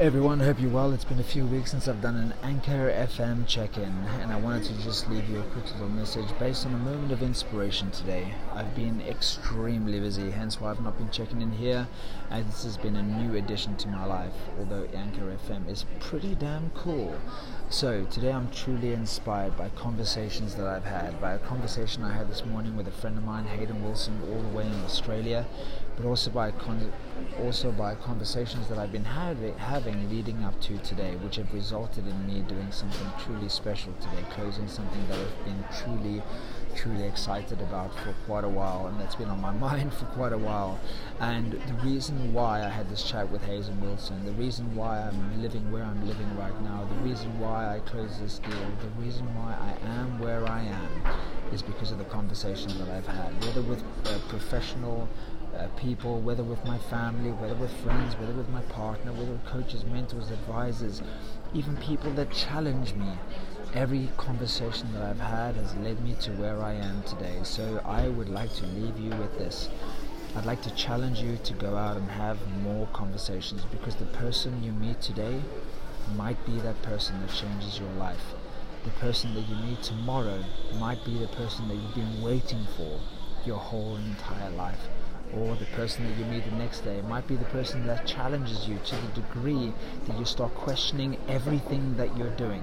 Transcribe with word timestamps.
everyone, 0.00 0.40
hope 0.40 0.60
you're 0.60 0.70
well. 0.70 0.92
It's 0.92 1.04
been 1.04 1.20
a 1.20 1.24
few 1.24 1.46
weeks 1.46 1.70
since 1.70 1.86
I've 1.86 2.02
done 2.02 2.16
an 2.16 2.34
Anchor 2.42 2.90
FM 2.90 3.46
check 3.46 3.76
in, 3.76 3.92
and 4.20 4.32
I 4.32 4.36
wanted 4.36 4.64
to 4.64 4.82
just 4.82 5.08
leave 5.08 5.28
you 5.30 5.38
a 5.38 5.44
quick 5.44 5.70
little 5.72 5.88
message 5.88 6.26
based 6.40 6.66
on 6.66 6.74
a 6.74 6.78
moment 6.78 7.12
of 7.12 7.22
inspiration 7.22 7.92
today. 7.92 8.34
I've 8.52 8.74
been 8.74 9.00
extremely 9.02 10.00
busy, 10.00 10.32
hence 10.32 10.60
why 10.60 10.70
I've 10.70 10.82
not 10.82 10.98
been 10.98 11.10
checking 11.10 11.42
in 11.42 11.52
here, 11.52 11.86
as 12.28 12.44
this 12.46 12.64
has 12.64 12.76
been 12.76 12.96
a 12.96 13.02
new 13.04 13.36
addition 13.36 13.76
to 13.76 13.88
my 13.88 14.04
life, 14.04 14.32
although 14.58 14.84
Anchor 14.92 15.32
FM 15.46 15.70
is 15.70 15.84
pretty 16.00 16.34
damn 16.34 16.70
cool. 16.70 17.14
So, 17.70 18.04
today 18.06 18.32
I'm 18.32 18.50
truly 18.50 18.94
inspired 18.94 19.56
by 19.56 19.68
conversations 19.70 20.56
that 20.56 20.66
I've 20.66 20.84
had, 20.84 21.20
by 21.20 21.34
a 21.34 21.38
conversation 21.38 22.02
I 22.02 22.12
had 22.14 22.28
this 22.28 22.44
morning 22.44 22.76
with 22.76 22.88
a 22.88 22.92
friend 22.92 23.16
of 23.16 23.24
mine, 23.24 23.44
Hayden 23.44 23.84
Wilson, 23.84 24.20
all 24.28 24.42
the 24.42 24.48
way 24.48 24.66
in 24.66 24.84
Australia, 24.84 25.46
but 25.96 26.06
also 26.06 26.30
by 26.30 26.50
con- 26.50 26.92
also 27.42 27.70
by 27.72 27.94
conversations 27.94 28.68
that 28.68 28.78
I've 28.78 28.92
been 28.92 29.04
having, 29.04 29.56
having 29.58 30.08
leading 30.10 30.42
up 30.44 30.60
to 30.62 30.78
today, 30.78 31.16
which 31.16 31.36
have 31.36 31.52
resulted 31.52 32.06
in 32.06 32.26
me 32.26 32.40
doing 32.42 32.70
something 32.70 33.06
truly 33.24 33.48
special 33.48 33.92
today, 33.94 34.24
closing 34.30 34.68
something 34.68 35.06
that 35.08 35.18
I've 35.18 35.44
been 35.44 35.64
truly, 35.80 36.22
truly 36.76 37.04
excited 37.04 37.60
about 37.60 37.94
for 38.00 38.14
quite 38.26 38.44
a 38.44 38.48
while, 38.48 38.86
and 38.86 39.00
that's 39.00 39.14
been 39.14 39.28
on 39.28 39.40
my 39.40 39.52
mind 39.68 39.92
for 39.92 40.06
quite 40.06 40.32
a 40.32 40.38
while. 40.38 40.78
And 41.20 41.52
the 41.52 41.74
reason 41.84 42.32
why 42.32 42.64
I 42.64 42.68
had 42.68 42.88
this 42.88 43.02
chat 43.02 43.30
with 43.30 43.44
Hayden 43.44 43.80
Wilson, 43.80 44.24
the 44.24 44.32
reason 44.32 44.74
why 44.74 45.00
I'm 45.00 45.42
living 45.42 45.70
where 45.70 45.84
I'm 45.84 46.06
living 46.06 46.36
right 46.36 46.60
now, 46.62 46.88
the 46.88 47.08
reason 47.08 47.38
why 47.38 47.76
I 47.76 47.80
closed 47.80 48.22
this 48.22 48.38
deal, 48.38 48.66
the 48.80 49.02
reason 49.02 49.26
why 49.36 49.54
I 49.54 49.86
am 49.88 50.18
where 50.18 50.48
I 50.48 50.62
am, 50.62 50.88
is 51.52 51.62
because 51.62 51.92
of 51.92 51.98
the 51.98 52.04
conversations 52.04 52.78
that 52.78 52.88
I've 52.88 53.06
had, 53.06 53.32
whether 53.44 53.62
with 53.62 53.82
professional 54.28 55.08
uh, 55.58 55.68
people, 55.76 56.20
whether 56.20 56.42
with 56.42 56.64
my 56.64 56.78
family, 56.78 57.30
whether 57.30 57.54
with 57.54 57.72
friends, 57.82 58.14
whether 58.16 58.32
with 58.32 58.48
my 58.48 58.62
partner, 58.62 59.12
whether 59.12 59.32
with 59.32 59.44
coaches, 59.44 59.84
mentors, 59.84 60.30
advisors, 60.30 61.02
even 61.54 61.76
people 61.76 62.10
that 62.12 62.30
challenge 62.30 62.94
me. 62.94 63.08
Every 63.74 64.08
conversation 64.16 64.92
that 64.92 65.02
I've 65.02 65.20
had 65.20 65.56
has 65.56 65.74
led 65.76 66.00
me 66.02 66.14
to 66.20 66.30
where 66.32 66.62
I 66.62 66.74
am 66.74 67.02
today. 67.02 67.38
So 67.42 67.80
I 67.84 68.08
would 68.08 68.28
like 68.28 68.52
to 68.54 68.66
leave 68.66 68.98
you 68.98 69.10
with 69.10 69.36
this. 69.38 69.68
I'd 70.36 70.46
like 70.46 70.62
to 70.62 70.74
challenge 70.74 71.20
you 71.20 71.38
to 71.44 71.52
go 71.54 71.76
out 71.76 71.96
and 71.96 72.08
have 72.10 72.38
more 72.62 72.88
conversations 72.92 73.64
because 73.70 73.94
the 73.96 74.06
person 74.06 74.62
you 74.62 74.72
meet 74.72 75.00
today 75.00 75.40
might 76.16 76.44
be 76.44 76.58
that 76.60 76.80
person 76.82 77.20
that 77.20 77.30
changes 77.30 77.78
your 77.78 77.90
life. 77.92 78.34
The 78.84 78.90
person 78.90 79.34
that 79.34 79.48
you 79.48 79.56
meet 79.56 79.82
tomorrow 79.82 80.44
might 80.78 81.04
be 81.04 81.16
the 81.18 81.28
person 81.28 81.68
that 81.68 81.74
you've 81.74 81.94
been 81.94 82.22
waiting 82.22 82.66
for 82.76 83.00
your 83.46 83.58
whole 83.58 83.96
entire 83.96 84.50
life 84.50 84.88
or 85.36 85.56
the 85.56 85.64
person 85.76 86.04
that 86.04 86.16
you 86.18 86.24
meet 86.26 86.44
the 86.44 86.56
next 86.56 86.80
day. 86.80 86.96
It 86.98 87.04
might 87.04 87.26
be 87.26 87.36
the 87.36 87.44
person 87.46 87.86
that 87.86 88.06
challenges 88.06 88.68
you 88.68 88.78
to 88.84 88.96
the 88.96 89.20
degree 89.20 89.72
that 90.06 90.18
you 90.18 90.24
start 90.24 90.54
questioning 90.54 91.16
everything 91.28 91.96
that 91.96 92.16
you're 92.16 92.36
doing 92.36 92.62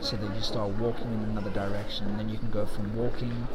so 0.00 0.16
that 0.16 0.34
you 0.34 0.42
start 0.42 0.70
walking 0.78 1.12
in 1.12 1.20
another 1.30 1.50
direction. 1.50 2.06
And 2.06 2.18
then 2.18 2.28
you 2.28 2.38
can 2.38 2.50
go 2.50 2.66
from 2.66 2.94
walking 2.96 3.48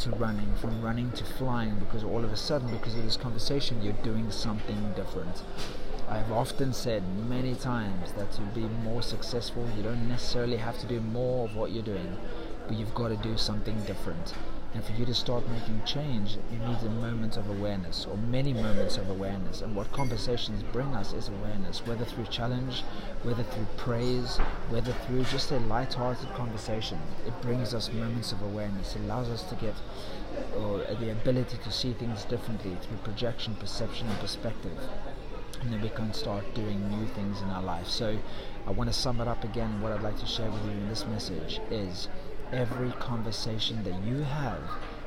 to 0.00 0.10
running, 0.10 0.54
from 0.56 0.80
running 0.80 1.12
to 1.12 1.24
flying 1.24 1.78
because 1.78 2.02
all 2.02 2.24
of 2.24 2.32
a 2.32 2.36
sudden, 2.36 2.70
because 2.70 2.96
of 2.96 3.04
this 3.04 3.16
conversation, 3.16 3.82
you're 3.82 3.92
doing 4.04 4.30
something 4.30 4.92
different. 4.96 5.42
I've 6.08 6.32
often 6.32 6.72
said 6.72 7.04
many 7.28 7.54
times 7.54 8.12
that 8.14 8.32
to 8.32 8.40
be 8.40 8.62
more 8.62 9.02
successful, 9.02 9.68
you 9.76 9.82
don't 9.82 10.08
necessarily 10.08 10.56
have 10.56 10.78
to 10.80 10.86
do 10.86 11.00
more 11.00 11.44
of 11.44 11.54
what 11.54 11.70
you're 11.70 11.84
doing, 11.84 12.16
but 12.66 12.76
you've 12.76 12.94
got 12.94 13.08
to 13.08 13.16
do 13.16 13.36
something 13.36 13.80
different. 13.84 14.34
And 14.72 14.84
for 14.84 14.92
you 14.92 15.04
to 15.04 15.14
start 15.14 15.48
making 15.48 15.82
change, 15.84 16.38
you 16.52 16.58
need 16.60 16.78
a 16.82 16.90
moment 16.90 17.36
of 17.36 17.50
awareness 17.50 18.06
or 18.08 18.16
many 18.16 18.52
moments 18.52 18.98
of 18.98 19.10
awareness. 19.10 19.62
And 19.62 19.74
what 19.74 19.90
conversations 19.90 20.62
bring 20.72 20.94
us 20.94 21.12
is 21.12 21.28
awareness, 21.28 21.84
whether 21.86 22.04
through 22.04 22.26
challenge, 22.26 22.82
whether 23.24 23.42
through 23.42 23.66
praise, 23.76 24.38
whether 24.68 24.92
through 24.92 25.24
just 25.24 25.50
a 25.50 25.58
light-hearted 25.58 26.28
conversation. 26.34 27.00
It 27.26 27.42
brings 27.42 27.74
us 27.74 27.92
moments 27.92 28.30
of 28.30 28.42
awareness. 28.42 28.94
It 28.94 29.00
allows 29.00 29.28
us 29.28 29.42
to 29.44 29.56
get 29.56 29.74
or 30.56 30.78
the 30.78 31.10
ability 31.10 31.58
to 31.64 31.72
see 31.72 31.92
things 31.92 32.24
differently 32.24 32.76
through 32.80 32.98
projection, 32.98 33.56
perception, 33.56 34.08
and 34.08 34.18
perspective. 34.20 34.78
And 35.62 35.72
then 35.72 35.82
we 35.82 35.88
can 35.88 36.14
start 36.14 36.54
doing 36.54 36.88
new 36.88 37.06
things 37.08 37.42
in 37.42 37.48
our 37.50 37.62
life. 37.62 37.88
So 37.88 38.18
I 38.66 38.70
want 38.70 38.88
to 38.88 38.94
sum 38.94 39.20
it 39.20 39.26
up 39.26 39.42
again. 39.42 39.80
What 39.80 39.90
I'd 39.92 40.02
like 40.02 40.18
to 40.20 40.26
share 40.26 40.50
with 40.50 40.64
you 40.64 40.70
in 40.70 40.88
this 40.88 41.04
message 41.06 41.60
is 41.70 42.08
every 42.52 42.90
conversation 42.92 43.82
that 43.84 44.02
you 44.04 44.22
have 44.22 44.60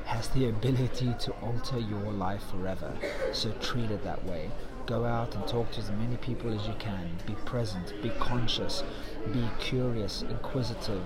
has 0.04 0.28
the 0.28 0.48
ability 0.48 1.14
to 1.18 1.32
alter 1.42 1.78
your 1.78 2.12
life 2.12 2.42
forever. 2.50 2.92
So 3.32 3.50
treat 3.52 3.90
it 3.90 4.04
that 4.04 4.24
way. 4.24 4.50
Go 4.86 5.06
out 5.06 5.34
and 5.34 5.46
talk 5.46 5.70
to 5.72 5.80
as 5.80 5.90
many 5.92 6.18
people 6.18 6.52
as 6.52 6.66
you 6.66 6.74
can. 6.78 7.10
Be 7.26 7.32
present, 7.46 7.94
be 8.02 8.10
conscious, 8.20 8.84
be 9.32 9.48
curious, 9.58 10.22
inquisitive, 10.22 11.02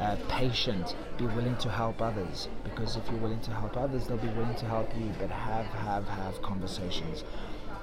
uh, 0.00 0.16
patient, 0.28 0.96
be 1.18 1.26
willing 1.26 1.56
to 1.58 1.68
help 1.68 2.00
others. 2.00 2.48
Because 2.64 2.96
if 2.96 3.06
you're 3.10 3.20
willing 3.20 3.40
to 3.40 3.50
help 3.50 3.76
others, 3.76 4.06
they'll 4.06 4.16
be 4.16 4.28
willing 4.28 4.56
to 4.56 4.64
help 4.64 4.90
you. 4.96 5.12
But 5.18 5.30
have, 5.30 5.66
have, 5.66 6.08
have 6.08 6.40
conversations 6.40 7.24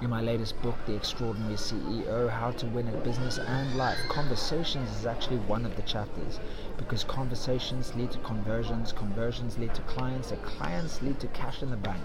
in 0.01 0.09
my 0.09 0.19
latest 0.21 0.61
book, 0.61 0.75
The 0.85 0.93
Extraordinary 0.93 1.55
CEO 1.55 2.29
How 2.29 2.51
to 2.51 2.65
Win 2.67 2.89
at 2.89 3.03
Business 3.03 3.37
and 3.37 3.77
Life. 3.77 3.97
Conversations 4.09 4.89
is 4.91 5.05
actually 5.05 5.37
one 5.37 5.65
of 5.65 5.77
the 5.77 5.83
chapters 5.83 6.39
because 6.77 7.05
conversations 7.05 7.95
lead 7.95 8.11
to 8.11 8.17
conversions, 8.19 8.91
conversions 8.91 9.57
lead 9.57 9.73
to 9.73 9.81
clients, 9.83 10.31
and 10.31 10.41
clients 10.43 11.01
lead 11.01 11.19
to 11.21 11.27
cash 11.27 11.63
in 11.63 11.71
the 11.71 11.77
bank. 11.77 12.03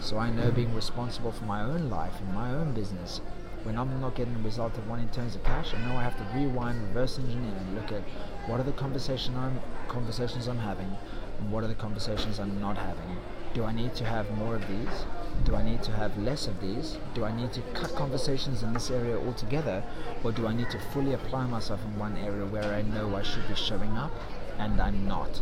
So 0.00 0.16
I 0.16 0.30
know 0.30 0.50
being 0.50 0.74
responsible 0.74 1.30
for 1.30 1.44
my 1.44 1.62
own 1.62 1.90
life 1.90 2.18
and 2.18 2.32
my 2.32 2.50
own 2.50 2.72
business. 2.72 3.20
When 3.62 3.76
I'm 3.76 4.00
not 4.00 4.14
getting 4.14 4.32
the 4.32 4.40
result 4.40 4.78
I 4.78 4.88
want 4.88 5.02
in 5.02 5.08
terms 5.10 5.34
of 5.34 5.44
cash, 5.44 5.74
I 5.74 5.86
know 5.86 5.96
I 5.96 6.02
have 6.02 6.16
to 6.16 6.38
rewind, 6.38 6.82
reverse 6.88 7.18
engineer, 7.18 7.54
and 7.54 7.74
look 7.74 7.92
at 7.92 8.02
what 8.46 8.58
are 8.58 8.64
the 8.64 8.72
conversation 8.72 9.36
I'm, 9.36 9.60
conversations 9.88 10.48
I'm 10.48 10.58
having, 10.58 10.96
and 11.38 11.52
what 11.52 11.62
are 11.62 11.68
the 11.68 11.74
conversations 11.74 12.38
I'm 12.38 12.58
not 12.58 12.78
having. 12.78 13.18
Do 13.52 13.64
I 13.64 13.72
need 13.72 13.94
to 13.96 14.04
have 14.04 14.30
more 14.38 14.54
of 14.54 14.66
these? 14.66 15.04
Do 15.44 15.54
I 15.54 15.62
need 15.62 15.82
to 15.84 15.92
have 15.92 16.16
less 16.18 16.46
of 16.46 16.60
these? 16.60 16.98
Do 17.14 17.24
I 17.24 17.34
need 17.34 17.52
to 17.54 17.62
cut 17.72 17.94
conversations 17.94 18.62
in 18.62 18.72
this 18.72 18.90
area 18.90 19.18
altogether? 19.18 19.82
Or 20.22 20.32
do 20.32 20.46
I 20.46 20.54
need 20.54 20.70
to 20.70 20.78
fully 20.78 21.14
apply 21.14 21.46
myself 21.46 21.80
in 21.84 21.98
one 21.98 22.16
area 22.18 22.44
where 22.44 22.74
I 22.74 22.82
know 22.82 23.16
I 23.16 23.22
should 23.22 23.46
be 23.48 23.54
showing 23.54 23.96
up 23.96 24.12
and 24.58 24.80
I'm 24.80 25.06
not? 25.06 25.40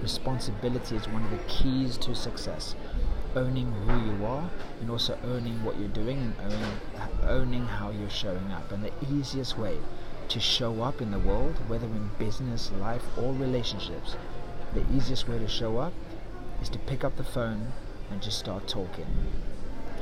Responsibility 0.00 0.96
is 0.96 1.06
one 1.08 1.24
of 1.24 1.30
the 1.30 1.44
keys 1.48 1.96
to 1.98 2.14
success. 2.14 2.74
Owning 3.34 3.72
who 3.72 4.12
you 4.12 4.26
are 4.26 4.50
and 4.80 4.90
also 4.90 5.18
owning 5.24 5.64
what 5.64 5.78
you're 5.78 5.88
doing 5.88 6.18
and 6.18 6.52
owning, 6.52 6.78
owning 7.24 7.66
how 7.66 7.90
you're 7.90 8.10
showing 8.10 8.52
up. 8.52 8.72
And 8.72 8.84
the 8.84 8.92
easiest 9.10 9.58
way 9.58 9.78
to 10.28 10.40
show 10.40 10.82
up 10.82 11.00
in 11.00 11.10
the 11.10 11.18
world, 11.18 11.56
whether 11.68 11.86
in 11.86 12.10
business, 12.18 12.70
life, 12.80 13.04
or 13.18 13.34
relationships, 13.34 14.16
the 14.74 14.84
easiest 14.94 15.28
way 15.28 15.38
to 15.38 15.48
show 15.48 15.78
up 15.78 15.92
is 16.62 16.68
to 16.70 16.78
pick 16.78 17.04
up 17.04 17.16
the 17.16 17.24
phone 17.24 17.72
and 18.12 18.22
just 18.22 18.38
start 18.38 18.68
talking. 18.68 19.06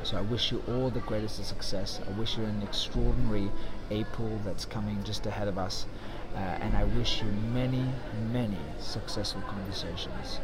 So 0.03 0.17
I 0.17 0.23
wish 0.23 0.51
you 0.51 0.63
all 0.69 0.91
the 0.91 1.01
greatest 1.01 1.39
of 1.39 1.45
success. 1.45 2.01
I 2.07 2.19
wish 2.19 2.37
you 2.37 2.45
an 2.45 2.63
extraordinary 2.63 3.51
April 3.91 4.41
that's 4.45 4.65
coming 4.65 5.03
just 5.05 5.27
ahead 5.27 5.47
of 5.47 5.59
us. 5.59 5.87
Uh, 6.35 6.39
and 6.39 6.77
I 6.77 6.85
wish 6.85 7.23
you 7.23 7.29
many, 7.53 7.85
many 8.33 8.59
successful 8.79 9.43
conversations. 9.43 10.41